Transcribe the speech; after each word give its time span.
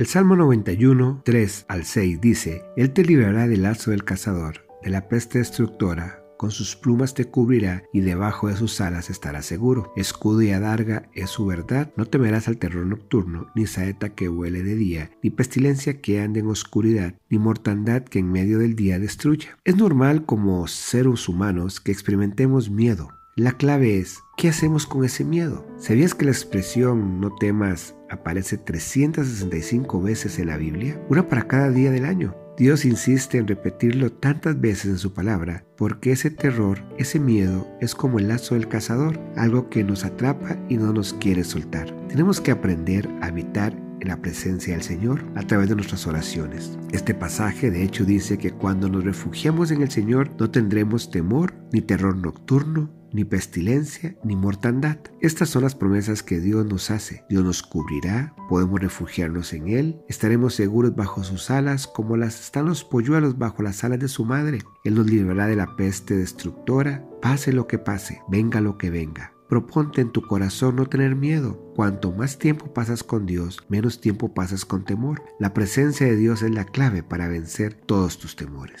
El 0.00 0.06
Salmo 0.06 0.34
91, 0.34 1.20
3 1.26 1.66
al 1.68 1.84
6 1.84 2.22
dice, 2.22 2.64
Él 2.74 2.94
te 2.94 3.04
librará 3.04 3.46
del 3.46 3.60
lazo 3.60 3.90
del 3.90 4.02
cazador, 4.02 4.66
de 4.82 4.88
la 4.88 5.08
peste 5.08 5.40
destructora 5.40 6.20
con 6.38 6.50
sus 6.50 6.74
plumas 6.74 7.12
te 7.12 7.26
cubrirá 7.26 7.82
y 7.92 8.00
debajo 8.00 8.48
de 8.48 8.56
sus 8.56 8.80
alas 8.80 9.10
estarás 9.10 9.44
seguro. 9.44 9.92
Escudo 9.96 10.40
y 10.40 10.52
adarga 10.52 11.10
es 11.12 11.28
su 11.28 11.44
verdad. 11.44 11.92
No 11.96 12.06
temerás 12.06 12.48
al 12.48 12.56
terror 12.56 12.86
nocturno, 12.86 13.48
ni 13.54 13.66
saeta 13.66 14.14
que 14.14 14.30
huele 14.30 14.62
de 14.62 14.74
día, 14.74 15.10
ni 15.22 15.28
pestilencia 15.28 16.00
que 16.00 16.22
ande 16.22 16.40
en 16.40 16.46
oscuridad, 16.46 17.12
ni 17.28 17.38
mortandad 17.38 18.04
que 18.04 18.20
en 18.20 18.32
medio 18.32 18.58
del 18.58 18.74
día 18.74 18.98
destruya. 18.98 19.58
Es 19.66 19.76
normal 19.76 20.24
como 20.24 20.66
seres 20.66 21.28
humanos 21.28 21.78
que 21.78 21.92
experimentemos 21.92 22.70
miedo. 22.70 23.10
La 23.36 23.52
clave 23.52 23.98
es, 23.98 24.18
¿qué 24.36 24.48
hacemos 24.48 24.86
con 24.86 25.04
ese 25.04 25.24
miedo? 25.24 25.64
¿Sabías 25.78 26.14
que 26.14 26.24
la 26.24 26.32
expresión 26.32 27.20
no 27.20 27.32
temas 27.36 27.94
aparece 28.10 28.58
365 28.58 30.02
veces 30.02 30.40
en 30.40 30.48
la 30.48 30.56
Biblia? 30.56 31.00
Una 31.08 31.28
para 31.28 31.46
cada 31.46 31.70
día 31.70 31.92
del 31.92 32.06
año. 32.06 32.34
Dios 32.58 32.84
insiste 32.84 33.38
en 33.38 33.46
repetirlo 33.46 34.10
tantas 34.10 34.60
veces 34.60 34.86
en 34.86 34.98
su 34.98 35.14
palabra 35.14 35.64
porque 35.76 36.10
ese 36.10 36.30
terror, 36.30 36.82
ese 36.98 37.20
miedo 37.20 37.68
es 37.80 37.94
como 37.94 38.18
el 38.18 38.26
lazo 38.26 38.56
del 38.56 38.68
cazador, 38.68 39.18
algo 39.36 39.70
que 39.70 39.84
nos 39.84 40.04
atrapa 40.04 40.58
y 40.68 40.76
no 40.76 40.92
nos 40.92 41.14
quiere 41.14 41.44
soltar. 41.44 41.90
Tenemos 42.08 42.40
que 42.40 42.50
aprender 42.50 43.08
a 43.22 43.26
habitar 43.26 43.74
en 44.00 44.08
la 44.08 44.20
presencia 44.20 44.74
del 44.74 44.82
Señor 44.82 45.24
a 45.34 45.42
través 45.42 45.68
de 45.68 45.76
nuestras 45.76 46.06
oraciones. 46.06 46.78
Este 46.92 47.14
pasaje 47.14 47.70
de 47.70 47.82
hecho 47.82 48.04
dice 48.04 48.38
que 48.38 48.52
cuando 48.52 48.88
nos 48.88 49.04
refugiamos 49.04 49.70
en 49.70 49.82
el 49.82 49.90
Señor 49.90 50.30
no 50.38 50.50
tendremos 50.50 51.10
temor 51.10 51.54
ni 51.72 51.80
terror 51.80 52.16
nocturno 52.16 52.90
ni 53.12 53.24
pestilencia, 53.24 54.16
ni 54.24 54.36
mortandad. 54.36 54.98
Estas 55.20 55.48
son 55.48 55.62
las 55.62 55.74
promesas 55.74 56.22
que 56.22 56.40
Dios 56.40 56.66
nos 56.66 56.90
hace. 56.90 57.24
Dios 57.28 57.44
nos 57.44 57.62
cubrirá, 57.62 58.34
podemos 58.48 58.80
refugiarnos 58.80 59.52
en 59.52 59.68
Él, 59.68 60.00
estaremos 60.08 60.54
seguros 60.54 60.94
bajo 60.94 61.24
sus 61.24 61.50
alas 61.50 61.86
como 61.86 62.16
las 62.16 62.40
están 62.40 62.66
los 62.66 62.84
polluelos 62.84 63.38
bajo 63.38 63.62
las 63.62 63.84
alas 63.84 63.98
de 63.98 64.08
su 64.08 64.24
madre. 64.24 64.60
Él 64.84 64.94
nos 64.94 65.10
librará 65.10 65.46
de 65.46 65.56
la 65.56 65.76
peste 65.76 66.16
destructora, 66.16 67.04
pase 67.20 67.52
lo 67.52 67.66
que 67.66 67.78
pase, 67.78 68.22
venga 68.28 68.60
lo 68.60 68.78
que 68.78 68.90
venga. 68.90 69.32
Proponte 69.50 70.00
en 70.00 70.10
tu 70.10 70.22
corazón 70.22 70.76
no 70.76 70.86
tener 70.86 71.16
miedo. 71.16 71.60
Cuanto 71.74 72.12
más 72.12 72.38
tiempo 72.38 72.72
pasas 72.72 73.02
con 73.02 73.26
Dios, 73.26 73.58
menos 73.68 74.00
tiempo 74.00 74.32
pasas 74.32 74.64
con 74.64 74.84
temor. 74.84 75.24
La 75.40 75.52
presencia 75.54 76.06
de 76.06 76.14
Dios 76.14 76.42
es 76.42 76.52
la 76.52 76.66
clave 76.66 77.02
para 77.02 77.26
vencer 77.26 77.74
todos 77.74 78.16
tus 78.18 78.36
temores. 78.36 78.80